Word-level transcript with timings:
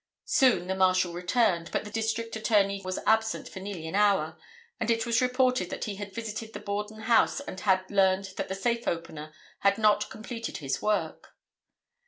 Soon 0.25 0.65
the 0.65 0.73
Marshal 0.73 1.13
returned, 1.13 1.69
but 1.71 1.83
the 1.85 1.91
District 1.91 2.35
Attorney 2.35 2.81
was 2.83 2.97
absent 3.05 3.47
for 3.47 3.59
nearly 3.59 3.87
an 3.87 3.93
hour, 3.93 4.35
and 4.79 4.89
it 4.89 5.05
was 5.05 5.21
reported 5.21 5.69
that 5.69 5.83
he 5.83 5.97
had 5.97 6.11
visited 6.11 6.53
the 6.53 6.59
Borden 6.59 7.01
house 7.01 7.39
and 7.39 7.59
had 7.59 7.83
learned 7.91 8.31
that 8.35 8.47
the 8.47 8.55
safe 8.55 8.87
opener 8.87 9.31
had 9.59 9.77
not 9.77 10.09
completed 10.09 10.57
his 10.57 10.81
work. 10.81 11.35